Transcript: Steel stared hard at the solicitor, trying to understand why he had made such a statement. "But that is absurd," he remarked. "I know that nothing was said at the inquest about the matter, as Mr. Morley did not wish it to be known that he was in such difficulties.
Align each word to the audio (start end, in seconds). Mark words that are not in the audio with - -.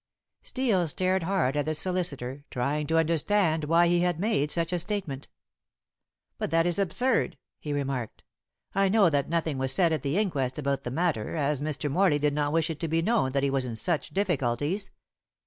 Steel 0.41 0.87
stared 0.87 1.21
hard 1.21 1.55
at 1.55 1.65
the 1.65 1.75
solicitor, 1.75 2.43
trying 2.49 2.87
to 2.87 2.97
understand 2.97 3.65
why 3.65 3.87
he 3.87 3.99
had 3.99 4.19
made 4.19 4.49
such 4.49 4.73
a 4.73 4.79
statement. 4.79 5.27
"But 6.39 6.49
that 6.49 6.65
is 6.65 6.79
absurd," 6.79 7.37
he 7.59 7.71
remarked. 7.71 8.23
"I 8.73 8.89
know 8.89 9.11
that 9.11 9.29
nothing 9.29 9.59
was 9.59 9.71
said 9.71 9.93
at 9.93 10.01
the 10.01 10.17
inquest 10.17 10.57
about 10.57 10.85
the 10.85 10.89
matter, 10.89 11.35
as 11.35 11.61
Mr. 11.61 11.87
Morley 11.91 12.17
did 12.17 12.33
not 12.33 12.51
wish 12.51 12.71
it 12.71 12.79
to 12.79 12.87
be 12.87 13.03
known 13.03 13.33
that 13.33 13.43
he 13.43 13.51
was 13.51 13.63
in 13.65 13.75
such 13.75 14.09
difficulties. 14.09 14.89